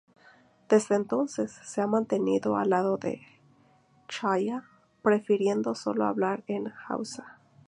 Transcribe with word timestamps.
Desde 0.67 0.95
entonces, 0.95 1.51
se 1.63 1.79
ha 1.79 1.85
mantenido 1.85 2.57
al 2.57 2.71
lado 2.71 2.97
de 2.97 3.21
T'Challa, 4.07 4.63
prefiriendo 5.03 5.75
solo 5.75 6.05
hablar 6.05 6.43
en 6.47 6.73
Hausa. 6.87 7.37